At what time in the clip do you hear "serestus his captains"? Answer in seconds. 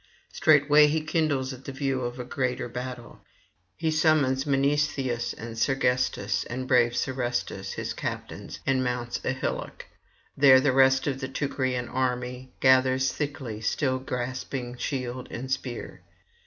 6.97-8.61